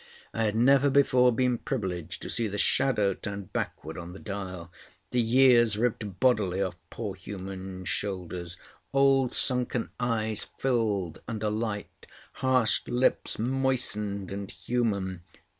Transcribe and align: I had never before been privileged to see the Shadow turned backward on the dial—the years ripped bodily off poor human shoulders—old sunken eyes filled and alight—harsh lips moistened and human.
I 0.33 0.41
had 0.45 0.55
never 0.55 0.89
before 0.89 1.31
been 1.31 1.59
privileged 1.59 2.23
to 2.23 2.29
see 2.31 2.47
the 2.47 2.57
Shadow 2.57 3.13
turned 3.13 3.53
backward 3.53 3.99
on 3.99 4.13
the 4.13 4.19
dial—the 4.19 5.21
years 5.21 5.77
ripped 5.77 6.19
bodily 6.19 6.59
off 6.59 6.75
poor 6.89 7.13
human 7.13 7.85
shoulders—old 7.85 9.31
sunken 9.31 9.91
eyes 9.99 10.47
filled 10.57 11.21
and 11.27 11.43
alight—harsh 11.43 12.81
lips 12.87 13.37
moistened 13.37 14.31
and 14.31 14.49
human. 14.49 15.21